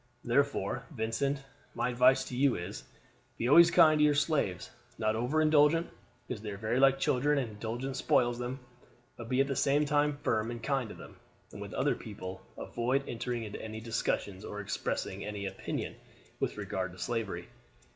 Therefore, 0.23 0.83
Vincent, 0.89 1.43
my 1.75 1.89
advice 1.89 2.23
to 2.25 2.35
you 2.35 2.55
is, 2.55 2.85
be 3.37 3.47
always 3.47 3.69
kind 3.69 3.99
to 3.99 4.03
your 4.03 4.15
slaves 4.15 4.71
not 4.97 5.15
over 5.15 5.43
indulgent, 5.43 5.89
because 6.27 6.41
they 6.41 6.49
are 6.49 6.57
very 6.57 6.79
like 6.79 6.97
children 6.97 7.37
and 7.37 7.51
indulgence 7.51 7.99
spoils 7.99 8.39
them 8.39 8.59
but 9.15 9.29
be 9.29 9.41
at 9.41 9.45
the 9.47 9.55
same 9.55 9.85
time 9.85 10.17
firm 10.23 10.49
and 10.49 10.63
kind 10.63 10.89
to 10.89 10.95
them, 10.95 11.17
and 11.51 11.61
with 11.61 11.75
other 11.75 11.93
people 11.93 12.41
avoid 12.57 13.03
entering 13.07 13.43
into 13.43 13.61
any 13.61 13.79
discussions 13.79 14.43
or 14.43 14.59
expressing 14.59 15.23
any 15.23 15.45
opinion 15.45 15.93
with 16.39 16.57
regard 16.57 16.93
to 16.93 16.97
slavery. 16.97 17.47